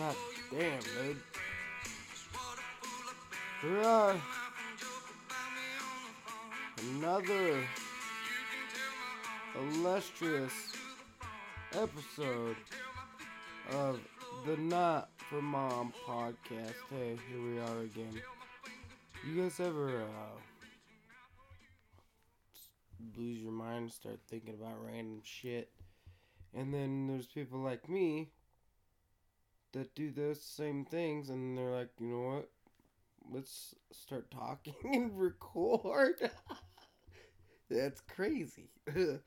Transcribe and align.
God 0.00 0.16
damn, 0.50 0.80
dude. 0.80 1.16
Are 3.84 4.16
another 6.88 7.62
illustrious 9.58 10.52
episode 11.74 12.56
of 13.72 14.00
the 14.46 14.56
Not 14.56 15.10
for 15.28 15.42
Mom 15.42 15.92
podcast. 16.08 16.80
Hey, 16.88 17.18
here 17.28 17.42
we 17.42 17.58
are 17.58 17.82
again. 17.82 18.22
You 19.28 19.42
guys 19.42 19.60
ever 19.60 20.00
uh, 20.00 20.38
lose 23.18 23.42
your 23.42 23.52
mind 23.52 23.82
and 23.82 23.92
start 23.92 24.20
thinking 24.30 24.54
about 24.54 24.82
random 24.82 25.20
shit? 25.24 25.68
And 26.54 26.72
then 26.72 27.06
there's 27.06 27.26
people 27.26 27.58
like 27.60 27.86
me 27.86 28.30
that 29.72 29.94
do 29.94 30.10
those 30.10 30.42
same 30.42 30.84
things, 30.84 31.30
and 31.30 31.56
they're 31.56 31.70
like, 31.70 31.90
you 32.00 32.08
know 32.08 32.36
what? 32.36 32.50
Let's 33.30 33.74
start 33.92 34.30
talking 34.30 34.74
and 34.84 35.18
record. 35.18 36.30
That's 37.70 38.00
crazy. 38.00 38.70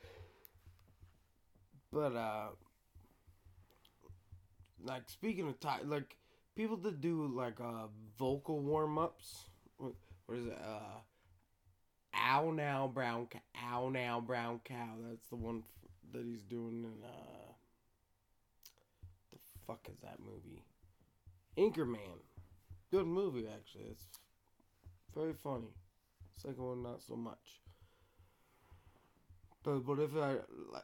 but 1.91 2.15
uh, 2.15 2.47
like 4.83 5.09
speaking 5.09 5.47
of 5.47 5.59
time, 5.59 5.89
like 5.89 6.17
people 6.55 6.77
that 6.77 7.01
do 7.01 7.27
like 7.27 7.59
uh 7.59 7.87
vocal 8.17 8.59
warm 8.59 8.97
ups. 8.97 9.45
What, 9.77 9.93
what 10.25 10.37
is 10.37 10.45
it? 10.47 10.57
Uh, 10.63 10.99
ow 12.15 12.51
now 12.51 12.87
brown 12.87 13.27
cow. 13.27 13.39
Ow 13.71 13.89
now 13.89 14.19
brown 14.21 14.59
cow. 14.63 14.95
That's 15.09 15.27
the 15.29 15.35
one 15.35 15.63
that 16.11 16.23
he's 16.25 16.43
doing 16.43 16.83
in 16.83 17.03
uh. 17.03 17.52
Fuck 19.67 19.87
is 19.91 19.99
that 20.01 20.19
movie? 20.19 20.63
Anchorman. 21.57 22.19
Good 22.91 23.07
movie 23.07 23.47
actually. 23.47 23.85
It's 23.91 24.07
very 25.15 25.33
funny. 25.33 25.73
Second 26.35 26.63
one 26.63 26.83
not 26.83 27.01
so 27.01 27.15
much. 27.15 27.61
But 29.63 29.85
what 29.85 29.99
if 29.99 30.15
I 30.15 30.39
like? 30.71 30.83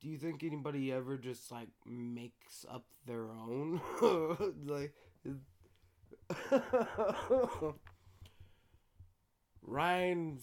Do 0.00 0.08
you 0.08 0.18
think 0.18 0.44
anybody 0.44 0.92
ever 0.92 1.16
just 1.18 1.50
like 1.50 1.68
makes 1.84 2.64
up 2.70 2.84
their 3.06 3.24
own? 3.24 3.80
like, 4.66 4.94
Ryan's 9.62 10.42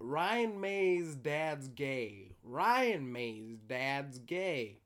Ryan 0.00 0.60
May's 0.60 1.14
dad's 1.14 1.68
gay. 1.68 2.36
Ryan 2.42 3.12
May's 3.12 3.58
dad's 3.60 4.18
gay. 4.18 4.78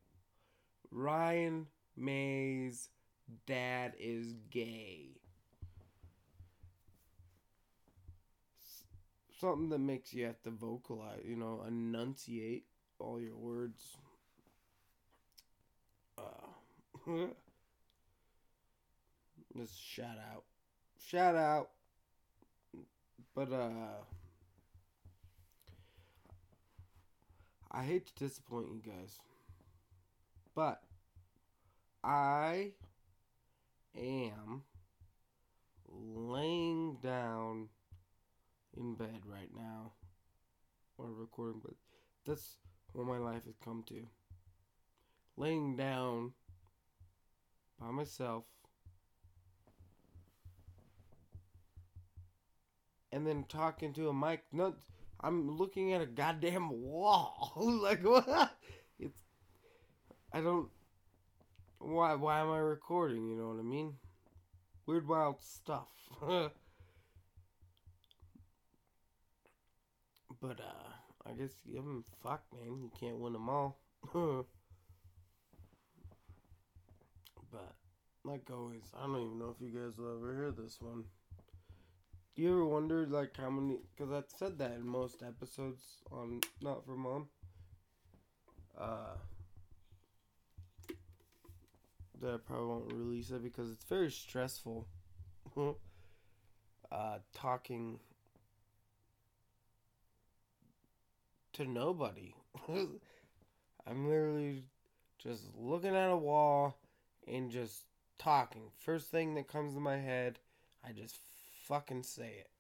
Ryan 0.91 1.67
May's 1.97 2.91
dad 3.47 3.95
is 3.99 4.35
gay. 4.51 5.21
Something 9.41 9.69
that 9.71 9.79
makes 9.81 10.15
you 10.15 10.25
have 10.27 10.43
to 10.43 10.51
vocalize, 10.51 11.21
you 11.25 11.37
know, 11.37 11.63
enunciate 11.67 12.65
all 12.99 13.21
your 13.21 13.37
words. 13.37 13.97
Uh, 16.17 16.23
just 19.57 19.79
shout 19.79 20.17
out. 20.33 20.45
Shout 20.99 21.37
out. 21.37 21.71
But, 23.35 23.53
uh, 23.53 24.03
I 27.71 27.85
hate 27.85 28.07
to 28.07 28.15
disappoint 28.25 28.69
you 28.69 28.81
guys. 28.85 29.19
But, 30.55 30.81
I 32.07 32.71
am 33.97 34.63
laying 35.89 36.99
down 37.03 37.69
in 38.77 38.95
bed 38.95 39.23
right 39.27 39.51
now 39.57 39.95
or 40.99 41.11
recording, 41.13 41.61
but 41.65 41.75
that's 42.25 42.59
what 42.93 43.09
my 43.09 43.19
life 43.19 43.45
has 43.47 43.57
come 43.65 43.83
to. 43.89 44.07
Laying 45.37 45.77
down 45.77 46.35
by 47.81 47.91
myself 47.91 48.45
and 53.11 53.27
then 53.27 53.45
talking 53.49 53.93
to 53.95 54.11
a 54.11 54.15
mic. 54.15 54.45
Not, 54.53 54.77
I'm 55.21 55.57
looking 55.57 55.93
at 55.93 56.03
a 56.03 56.07
goddamn 56.07 56.71
wall. 56.71 57.53
like 57.83 58.03
what? 58.05 58.57
It's 59.01 59.19
I 60.33 60.41
don't. 60.41 60.69
Why? 61.79 62.15
Why 62.15 62.41
am 62.41 62.51
I 62.51 62.59
recording? 62.59 63.29
You 63.29 63.37
know 63.37 63.49
what 63.49 63.59
I 63.59 63.63
mean? 63.63 63.95
Weird, 64.87 65.09
wild 65.09 65.41
stuff. 65.43 65.89
but 66.21 66.51
uh, 70.43 70.93
I 71.27 71.33
guess 71.33 71.57
I 71.69 71.81
mean, 71.81 72.05
fuck, 72.23 72.43
man, 72.53 72.79
you 72.81 72.91
can't 72.99 73.19
win 73.19 73.33
them 73.33 73.49
all. 73.49 73.79
but 74.15 74.47
like 78.25 78.49
always, 78.51 78.93
I 78.97 79.07
don't 79.07 79.21
even 79.21 79.39
know 79.39 79.55
if 79.57 79.61
you 79.61 79.79
guys 79.79 79.99
will 79.99 80.17
ever 80.17 80.35
hear 80.35 80.51
this 80.53 80.79
one. 80.81 81.05
You 82.37 82.51
ever 82.51 82.67
wonder 82.67 83.07
like 83.07 83.37
how 83.37 83.51
many? 83.51 83.79
Because 83.97 84.13
I've 84.13 84.31
said 84.39 84.59
that 84.59 84.73
in 84.73 84.87
most 84.87 85.23
episodes 85.23 85.83
on 86.13 86.41
Not 86.61 86.85
for 86.85 86.97
Mom. 86.97 87.29
Uh, 88.79 89.15
that 92.27 92.35
I 92.35 92.39
probably 92.39 92.67
won't 92.67 92.93
release 92.93 93.31
it 93.31 93.43
because 93.43 93.71
it's 93.71 93.85
very 93.85 94.11
stressful. 94.11 94.89
uh, 96.91 97.19
talking 97.33 98.01
to 101.53 101.65
nobody. 101.65 102.35
I'm 103.87 104.09
literally 104.09 104.65
just 105.19 105.45
looking 105.57 105.95
at 105.95 106.11
a 106.11 106.17
wall 106.17 106.77
and 107.29 107.49
just 107.51 107.85
talking. 108.19 108.73
First 108.77 109.07
thing 109.07 109.37
that 109.37 109.47
comes 109.47 109.75
to 109.75 109.81
my 109.81 109.99
head, 109.99 110.41
I 110.85 110.91
just 110.91 111.17
fucking 111.63 112.03
say 112.03 112.33
it. 112.41 112.51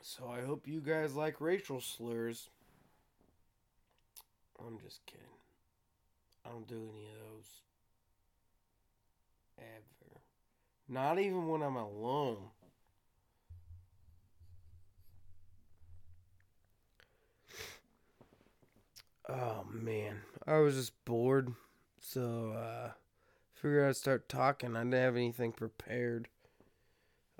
So 0.00 0.28
I 0.28 0.46
hope 0.46 0.68
you 0.68 0.80
guys 0.80 1.16
like 1.16 1.40
racial 1.40 1.80
slurs. 1.80 2.50
I'm 4.64 4.78
just 4.78 5.04
kidding. 5.06 5.35
I 6.46 6.52
don't 6.52 6.66
do 6.66 6.74
any 6.74 7.06
of 7.06 7.34
those. 7.34 7.60
Ever. 9.58 10.20
Not 10.88 11.18
even 11.18 11.48
when 11.48 11.62
I'm 11.62 11.76
alone. 11.76 12.36
Oh 19.28 19.64
man. 19.72 20.20
I 20.46 20.58
was 20.58 20.76
just 20.76 21.04
bored. 21.04 21.52
So 21.98 22.52
uh 22.52 22.90
figured 23.54 23.88
I'd 23.88 23.96
start 23.96 24.28
talking. 24.28 24.76
I 24.76 24.80
didn't 24.84 24.92
have 24.94 25.16
anything 25.16 25.52
prepared. 25.52 26.28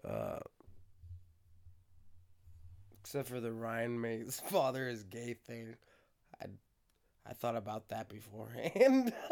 Uh 0.05 0.41
except 3.00 3.28
for 3.28 3.38
the 3.38 3.53
Ryan 3.53 4.00
May's 4.00 4.41
father 4.49 4.88
is 4.88 5.05
gay 5.05 5.34
thing. 5.47 5.77
I 6.43 6.47
I 7.28 7.32
thought 7.32 7.56
about 7.56 7.88
that 7.88 8.08
beforehand. 8.08 9.12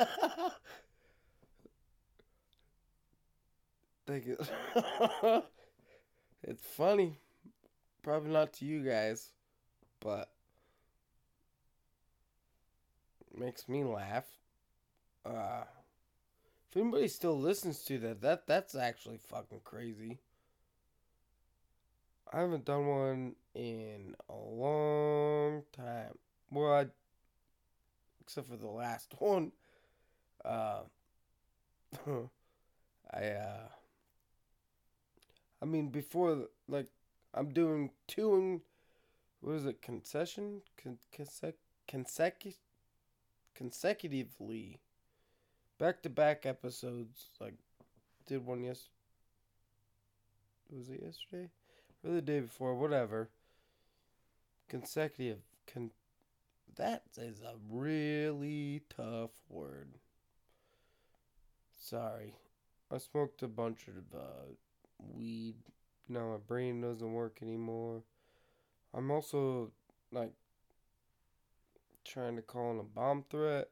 Think 4.06 4.26
it, 4.26 4.50
it's 6.42 6.62
funny. 6.62 7.18
Probably 8.02 8.30
not 8.32 8.52
to 8.54 8.64
you 8.66 8.84
guys, 8.84 9.30
but 10.00 10.30
makes 13.36 13.68
me 13.68 13.82
laugh. 13.84 14.26
Uh 15.24 15.64
if 16.70 16.80
anybody 16.80 17.06
still 17.06 17.38
listens 17.38 17.82
to 17.84 17.98
that, 17.98 18.20
that 18.22 18.46
that's 18.48 18.74
actually 18.74 19.18
fucking 19.18 19.60
crazy. 19.62 20.18
I 22.32 22.40
haven't 22.40 22.64
done 22.64 22.86
one 22.88 23.36
in 23.54 24.16
a 24.28 24.34
long 24.34 25.62
time. 25.72 26.18
Well, 26.50 26.72
I, 26.72 26.86
except 28.24 28.48
for 28.48 28.56
the 28.56 28.68
last 28.68 29.14
one. 29.18 29.52
Uh, 30.44 30.80
I 33.12 33.26
uh, 33.26 33.68
I 35.62 35.64
mean 35.64 35.88
before 35.88 36.48
like 36.68 36.88
I'm 37.32 37.52
doing 37.52 37.90
two 38.06 38.34
and 38.34 38.60
what 39.40 39.54
is 39.54 39.66
it 39.66 39.82
concession 39.82 40.62
Con- 40.82 40.98
consec- 41.16 41.54
consecu- 41.88 42.56
consecutively 43.54 44.80
back 45.78 46.02
to 46.02 46.10
back 46.10 46.46
episodes 46.46 47.28
like 47.40 47.54
did 48.26 48.44
one 48.44 48.64
yes 48.64 48.88
was 50.70 50.88
it 50.88 51.02
yesterday 51.02 51.50
or 52.04 52.12
the 52.12 52.22
day 52.22 52.40
before 52.40 52.74
whatever 52.74 53.28
consecutive 54.68 55.38
con 55.72 55.90
that 56.76 57.02
is 57.16 57.40
a 57.42 57.54
really 57.70 58.82
tough 58.94 59.30
word. 59.48 59.94
Sorry. 61.78 62.34
I 62.90 62.98
smoked 62.98 63.42
a 63.42 63.48
bunch 63.48 63.86
of 63.88 64.18
uh, 64.18 64.52
weed. 64.98 65.56
Now 66.08 66.30
my 66.32 66.36
brain 66.36 66.80
doesn't 66.80 67.12
work 67.12 67.38
anymore. 67.42 68.02
I'm 68.92 69.10
also 69.10 69.72
like 70.12 70.32
trying 72.04 72.36
to 72.36 72.42
call 72.42 72.72
in 72.72 72.78
a 72.78 72.82
bomb 72.82 73.24
threat. 73.30 73.68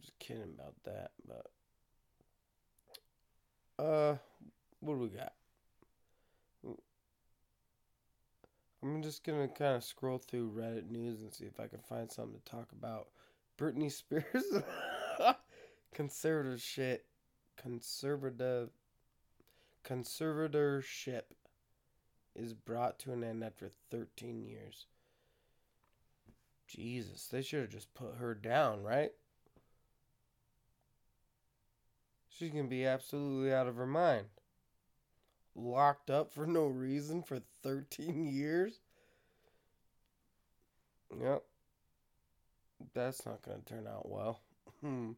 Just 0.00 0.18
kidding 0.18 0.54
about 0.54 0.74
that, 0.84 1.10
but 1.26 1.50
uh 3.84 4.16
what 4.80 4.94
do 4.94 5.00
we 5.00 5.08
got? 5.08 5.32
I'm 8.82 9.02
just 9.02 9.24
gonna 9.24 9.48
kind 9.48 9.76
of 9.76 9.84
scroll 9.84 10.18
through 10.18 10.52
Reddit 10.52 10.90
news 10.90 11.20
and 11.20 11.32
see 11.32 11.44
if 11.44 11.60
I 11.60 11.66
can 11.66 11.80
find 11.80 12.10
something 12.10 12.38
to 12.38 12.50
talk 12.50 12.72
about. 12.72 13.08
Britney 13.58 13.92
Spears 13.92 14.44
conservative 15.94 16.62
shit, 16.62 17.04
conservative 17.56 18.70
conservatorship 19.84 21.22
is 22.34 22.54
brought 22.54 22.98
to 23.00 23.12
an 23.12 23.24
end 23.24 23.44
after 23.44 23.70
13 23.90 24.42
years. 24.42 24.86
Jesus, 26.66 27.26
they 27.26 27.42
should 27.42 27.62
have 27.62 27.70
just 27.70 27.92
put 27.94 28.14
her 28.16 28.34
down, 28.34 28.82
right? 28.82 29.10
She's 32.28 32.52
to 32.52 32.62
be 32.62 32.86
absolutely 32.86 33.52
out 33.52 33.66
of 33.66 33.76
her 33.76 33.86
mind. 33.86 34.26
Locked 35.54 36.10
up 36.10 36.32
for 36.32 36.46
no 36.46 36.66
reason 36.66 37.22
for 37.22 37.40
13 37.62 38.26
years? 38.26 38.80
Yep. 41.20 41.42
That's 42.94 43.26
not 43.26 43.42
going 43.42 43.60
to 43.60 43.64
turn 43.64 43.86
out 43.86 44.08
well. 44.08 44.40
Hmm. 44.80 45.12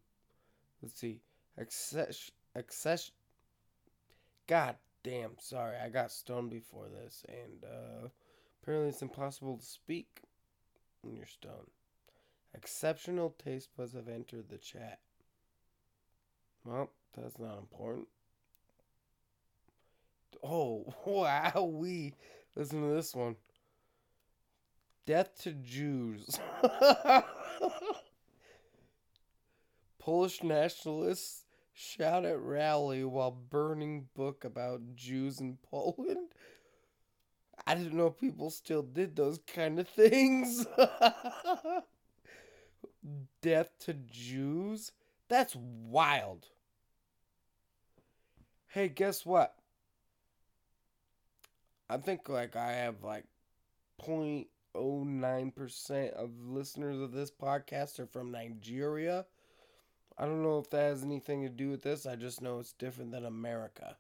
Let's 0.83 0.99
see. 0.99 1.21
Access. 1.61 2.31
Access. 2.57 3.11
God 4.47 4.77
damn. 5.05 5.33
Sorry. 5.39 5.77
I 5.77 5.89
got 5.89 6.11
stoned 6.11 6.51
before 6.51 6.89
this. 6.89 7.25
And 7.29 7.65
uh, 7.65 8.09
apparently 8.63 8.89
it's 8.89 9.03
impossible 9.03 9.59
to 9.59 9.65
speak 9.65 10.23
when 11.03 11.15
you're 11.15 11.27
stoned. 11.27 11.71
Exceptional 12.55 13.35
taste 13.43 13.71
buds 13.77 13.93
have 13.95 14.09
entered 14.09 14.49
the 14.49 14.59
chat. 14.59 14.99
Well, 16.65 16.91
that's 17.17 17.39
not 17.39 17.59
important. 17.59 18.09
Oh, 20.43 20.93
wow, 21.07 21.71
we 21.73 22.15
listen 22.57 22.83
to 22.83 22.95
this 22.95 23.15
one. 23.15 23.37
Death 25.07 25.37
to 25.43 25.53
Jews. 25.53 26.39
Polish 29.99 30.43
nationalists 30.43 31.45
shout 31.73 32.25
at 32.25 32.41
rally 32.41 33.05
while 33.05 33.31
burning 33.31 34.09
book 34.15 34.45
about 34.45 34.97
Jews 34.97 35.41
in 35.41 35.59
Poland. 35.63 36.35
I 37.67 37.75
didn't 37.75 37.97
know 37.97 38.11
people 38.11 38.51
still 38.51 38.83
did 38.83 39.17
those 39.17 39.39
kind 39.47 39.79
of 39.79 39.89
things. 39.89 40.67
Death 43.41 43.71
to 43.81 43.95
Jews? 43.95 44.93
That's 45.29 45.57
wild. 45.57 46.49
Hey, 48.69 48.89
guess 48.89 49.25
what? 49.25 49.55
I 51.93 51.99
think 51.99 52.31
like 52.31 52.57
I 52.57 52.73
have 52.73 53.05
like 53.05 53.27
0.09% 54.03 56.13
of 56.15 56.31
listeners 56.49 56.99
of 56.99 57.13
this 57.13 57.31
podcast 57.31 58.01
are 58.01 58.07
from 58.07 58.33
Nigeria. 58.33 59.27
I 60.17 60.25
don't 60.25 60.43
know 60.43 60.59
if 60.59 60.71
that 60.71 60.81
has 60.81 61.03
anything 61.03 61.43
to 61.43 61.51
do 61.51 61.69
with 61.69 61.83
this. 61.83 62.07
I 62.07 62.17
just 62.17 62.41
know 62.41 62.61
it's 62.61 62.73
different 62.73 63.11
than 63.11 63.27
America. 63.27 63.99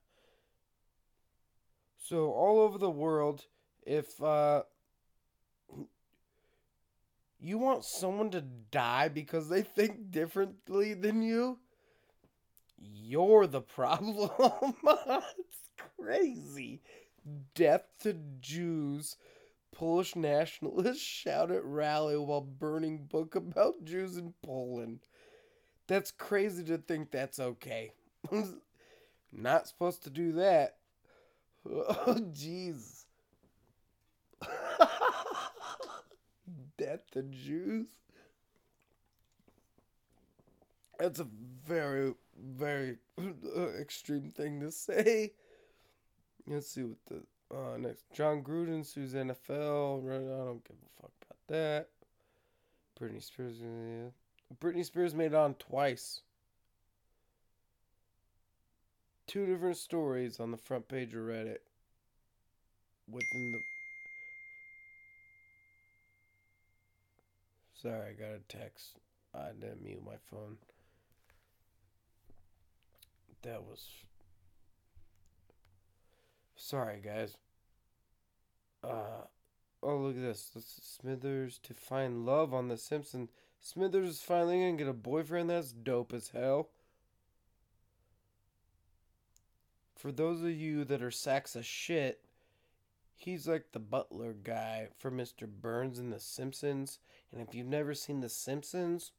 So 1.98 2.32
all 2.32 2.60
over 2.60 2.78
the 2.78 2.88
world, 2.88 3.44
if 3.82 4.22
uh, 4.22 4.62
you 7.38 7.58
want 7.58 7.84
someone 7.84 8.30
to 8.30 8.40
die 8.40 9.08
because 9.08 9.50
they 9.50 9.60
think 9.60 10.10
differently 10.10 10.94
than 10.94 11.20
you, 11.20 11.58
you're 12.78 13.46
the 13.46 13.60
problem. 13.60 14.30
it's 14.38 15.82
crazy. 15.98 16.80
Death 17.54 17.86
to 18.00 18.14
Jews. 18.40 19.16
Polish 19.72 20.16
nationalists 20.16 21.00
shout 21.02 21.50
at 21.50 21.64
rally 21.64 22.16
while 22.16 22.40
burning 22.42 23.04
book 23.06 23.34
about 23.34 23.84
Jews 23.84 24.16
in 24.18 24.34
Poland. 24.42 25.00
That's 25.88 26.10
crazy 26.12 26.64
to 26.64 26.78
think 26.78 27.10
that's 27.12 27.40
okay. 27.40 27.92
Not 29.32 29.68
supposed 29.68 30.04
to 30.04 30.10
do 30.10 30.32
that. 30.32 30.76
Oh, 31.66 32.16
jeez. 32.32 33.04
Death 36.76 37.10
to 37.12 37.22
Jews? 37.24 37.86
That's 40.98 41.20
a 41.20 41.26
very, 41.66 42.14
very 42.38 42.98
uh, 43.18 43.68
extreme 43.80 44.30
thing 44.30 44.60
to 44.60 44.70
say. 44.70 45.32
Let's 46.46 46.68
see 46.68 46.82
what 46.82 46.98
the 47.06 47.22
uh, 47.56 47.76
next. 47.78 48.04
Jon 48.12 48.42
Gruden 48.42 48.84
sues 48.84 49.14
NFL. 49.14 50.00
I 50.04 50.44
don't 50.44 50.64
give 50.64 50.76
a 50.76 51.02
fuck 51.02 51.12
about 51.22 51.46
that. 51.48 51.88
Britney 53.00 53.22
Spears. 53.22 53.56
Yeah. 53.60 54.10
Britney 54.60 54.84
Spears 54.84 55.14
made 55.14 55.32
it 55.32 55.34
on 55.34 55.54
twice. 55.54 56.20
Two 59.26 59.46
different 59.46 59.76
stories 59.76 60.40
on 60.40 60.50
the 60.50 60.56
front 60.56 60.88
page 60.88 61.14
of 61.14 61.20
Reddit. 61.20 61.58
Within 63.10 63.52
the. 63.52 63.58
Sorry, 67.74 68.10
I 68.10 68.12
got 68.12 68.36
a 68.36 68.40
text. 68.48 68.98
I 69.34 69.48
didn't 69.58 69.82
mute 69.82 70.02
my 70.04 70.16
phone. 70.30 70.56
That 73.42 73.62
was. 73.62 73.88
Sorry, 76.62 77.00
guys. 77.04 77.36
Uh. 78.84 79.26
Oh, 79.82 79.96
look 79.96 80.14
at 80.14 80.22
this. 80.22 80.50
this 80.54 80.80
Smithers 80.80 81.58
to 81.64 81.74
find 81.74 82.24
love 82.24 82.54
on 82.54 82.68
The 82.68 82.76
Simpsons. 82.76 83.30
Smithers 83.60 84.08
is 84.08 84.20
finally 84.20 84.60
gonna 84.60 84.76
get 84.76 84.86
a 84.86 84.92
boyfriend 84.92 85.50
that's 85.50 85.72
dope 85.72 86.12
as 86.12 86.28
hell. 86.28 86.68
For 89.96 90.12
those 90.12 90.40
of 90.42 90.52
you 90.52 90.84
that 90.84 91.02
are 91.02 91.10
sacks 91.10 91.56
of 91.56 91.66
shit, 91.66 92.24
he's 93.16 93.48
like 93.48 93.72
the 93.72 93.80
butler 93.80 94.32
guy 94.32 94.86
for 94.96 95.10
Mr. 95.10 95.48
Burns 95.48 95.98
in 95.98 96.10
The 96.10 96.20
Simpsons. 96.20 97.00
And 97.32 97.42
if 97.42 97.56
you've 97.56 97.66
never 97.66 97.92
seen 97.92 98.20
The 98.20 98.28
Simpsons, 98.28 99.10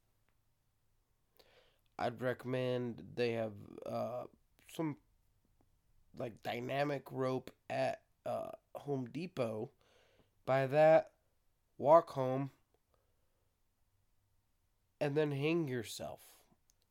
I'd 1.99 2.21
recommend 2.21 3.03
they 3.15 3.33
have 3.33 3.51
uh, 3.85 4.23
some 4.73 4.95
like 6.17 6.43
dynamic 6.43 7.03
rope 7.11 7.51
at 7.69 8.01
uh, 8.25 8.49
Home 8.75 9.09
Depot. 9.11 9.69
Buy 10.45 10.67
that, 10.67 11.11
walk 11.77 12.09
home, 12.11 12.51
and 14.99 15.15
then 15.15 15.31
hang 15.31 15.67
yourself. 15.67 16.21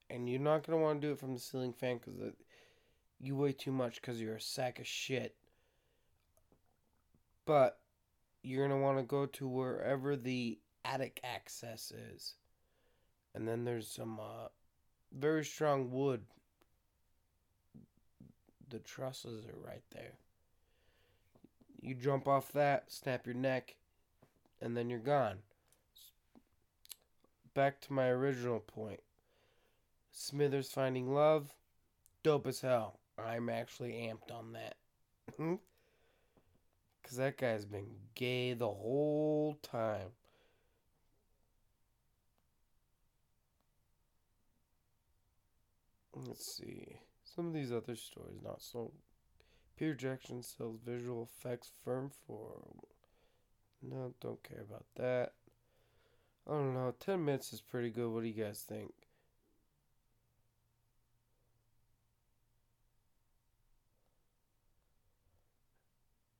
And 0.08 0.28
you're 0.28 0.40
not 0.40 0.66
going 0.66 0.78
to 0.78 0.82
want 0.82 1.00
to 1.00 1.06
do 1.06 1.12
it 1.12 1.18
from 1.18 1.34
the 1.34 1.40
ceiling 1.40 1.72
fan 1.72 1.98
because 1.98 2.32
you 3.20 3.36
weigh 3.36 3.52
too 3.52 3.72
much 3.72 3.96
because 3.96 4.20
you're 4.20 4.36
a 4.36 4.40
sack 4.40 4.78
of 4.78 4.86
shit. 4.86 5.34
But 7.46 7.78
you're 8.42 8.66
going 8.66 8.78
to 8.78 8.84
want 8.84 8.98
to 8.98 9.04
go 9.04 9.26
to 9.26 9.48
wherever 9.48 10.16
the 10.16 10.58
attic 10.84 11.20
access 11.22 11.92
is. 11.92 12.34
And 13.34 13.48
then 13.48 13.64
there's 13.64 13.88
some 13.88 14.18
uh, 14.20 14.48
very 15.16 15.44
strong 15.44 15.90
wood. 15.90 16.22
The 18.72 18.78
trusses 18.78 19.44
are 19.44 19.68
right 19.68 19.84
there. 19.92 20.14
You 21.80 21.94
jump 21.94 22.26
off 22.26 22.52
that, 22.52 22.90
snap 22.90 23.26
your 23.26 23.34
neck, 23.34 23.76
and 24.60 24.76
then 24.76 24.88
you're 24.88 24.98
gone 24.98 25.38
back 27.54 27.80
to 27.82 27.92
my 27.92 28.08
original 28.08 28.60
point. 28.60 29.00
Smithers 30.10 30.70
finding 30.70 31.12
love, 31.12 31.54
dope 32.22 32.46
as 32.46 32.60
hell. 32.60 32.98
I'm 33.18 33.48
actually 33.48 33.92
amped 33.92 34.34
on 34.34 34.52
that. 34.52 34.76
Because 37.02 37.16
that 37.16 37.36
guy's 37.36 37.64
been 37.64 37.88
gay 38.14 38.54
the 38.54 38.68
whole 38.68 39.58
time. 39.60 40.12
Let's 46.14 46.46
see. 46.46 47.00
Some 47.34 47.46
of 47.46 47.54
these 47.54 47.72
other 47.72 47.96
stories, 47.96 48.42
not 48.42 48.60
so. 48.60 48.92
Peter 49.76 49.94
Jackson 49.94 50.42
sells 50.42 50.78
visual 50.84 51.22
effects 51.22 51.70
firm 51.82 52.10
for 52.26 52.58
No, 53.80 54.12
don't 54.20 54.42
care 54.42 54.60
about 54.60 54.84
that. 54.96 55.32
I 56.46 56.52
don't 56.52 56.74
know. 56.74 56.94
10 57.00 57.24
minutes 57.24 57.52
is 57.54 57.60
pretty 57.62 57.90
good. 57.90 58.10
What 58.10 58.22
do 58.22 58.28
you 58.28 58.44
guys 58.44 58.60
think? 58.68 58.92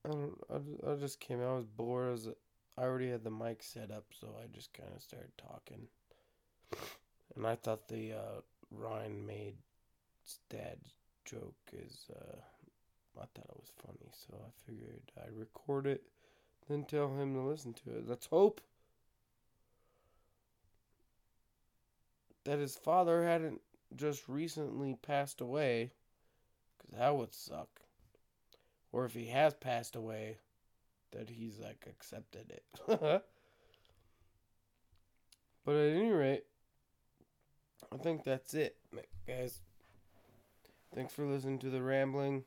I 0.05 0.09
don't. 0.09 0.37
I, 0.51 0.91
I 0.91 0.95
just 0.95 1.19
came. 1.19 1.41
I 1.41 1.53
was 1.53 1.65
bored. 1.65 2.07
I, 2.07 2.11
was, 2.11 2.27
I 2.77 2.81
already 2.81 3.09
had 3.09 3.23
the 3.23 3.31
mic 3.31 3.63
set 3.63 3.89
up, 3.89 4.05
so 4.11 4.35
I 4.41 4.47
just 4.53 4.73
kind 4.73 4.89
of 4.95 5.01
started 5.01 5.31
talking. 5.37 5.87
And 7.35 7.47
I 7.47 7.55
thought 7.55 7.87
the 7.87 8.13
uh, 8.13 8.41
Ryan 8.69 9.25
made 9.25 9.55
dad 10.49 10.77
joke 11.25 11.55
is. 11.71 12.09
Uh, 12.13 12.37
I 13.15 13.25
thought 13.25 13.49
it 13.49 13.59
was 13.59 13.71
funny, 13.85 14.09
so 14.11 14.35
I 14.35 14.49
figured 14.65 15.11
I'd 15.21 15.37
record 15.37 15.85
it, 15.85 16.01
then 16.67 16.83
tell 16.83 17.15
him 17.15 17.35
to 17.35 17.41
listen 17.41 17.73
to 17.73 17.97
it. 17.97 18.07
Let's 18.07 18.25
hope 18.25 18.59
that 22.45 22.59
his 22.59 22.75
father 22.75 23.23
hadn't 23.23 23.61
just 23.95 24.27
recently 24.27 24.95
passed 24.95 25.41
away, 25.41 25.91
because 26.77 26.97
that 26.97 27.15
would 27.15 27.33
suck. 27.33 27.81
Or 28.91 29.05
if 29.05 29.13
he 29.13 29.27
has 29.27 29.53
passed 29.53 29.95
away, 29.95 30.37
that 31.11 31.29
he's 31.29 31.59
like 31.59 31.85
accepted 31.87 32.51
it. 32.51 32.63
but 32.87 33.27
at 35.75 35.95
any 35.95 36.09
rate, 36.09 36.45
I 37.91 37.97
think 37.97 38.23
that's 38.23 38.55
it, 38.55 38.75
guys. 39.27 39.61
Thanks 40.93 41.13
for 41.13 41.25
listening 41.25 41.59
to 41.59 41.69
the 41.69 41.81
rambling. 41.81 42.43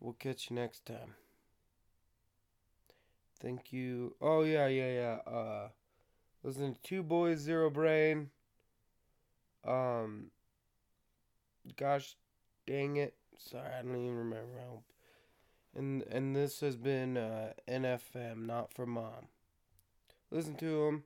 We'll 0.00 0.12
catch 0.12 0.50
you 0.50 0.56
next 0.56 0.84
time. 0.84 1.14
Thank 3.40 3.72
you. 3.72 4.14
Oh 4.20 4.42
yeah, 4.42 4.66
yeah, 4.66 4.92
yeah. 4.92 5.32
Uh 5.32 5.68
listen 6.42 6.74
to 6.74 6.80
Two 6.82 7.02
Boys 7.02 7.38
Zero 7.38 7.70
Brain. 7.70 8.30
Um 9.66 10.30
gosh 11.76 12.16
dang 12.66 12.96
it. 12.96 13.14
Sorry, 13.38 13.70
I 13.78 13.82
don't 13.82 13.96
even 13.96 14.16
remember 14.16 14.48
and 15.78 16.02
and 16.10 16.34
this 16.34 16.60
has 16.60 16.76
been 16.76 17.16
uh, 17.16 17.52
NFM, 17.68 18.46
not 18.46 18.72
for 18.74 18.84
mom. 18.84 19.28
Listen 20.30 20.56
to 20.56 20.84
them 20.84 21.04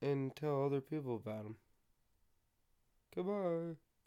and 0.00 0.34
tell 0.34 0.64
other 0.64 0.80
people 0.80 1.16
about 1.16 1.44
them. 1.44 1.56
Goodbye. 3.14 3.76